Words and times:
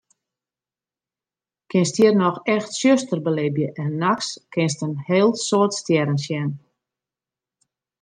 Kinst 1.69 1.99
hjir 2.01 2.15
noch 2.21 2.41
echt 2.55 2.73
tsjuster 2.73 3.19
belibje 3.27 3.69
en 3.85 3.89
nachts 4.03 4.29
kinst 4.53 4.83
in 4.85 4.93
heel 5.07 5.31
soad 5.47 5.71
stjerren 5.79 6.19
sjen. 6.25 6.49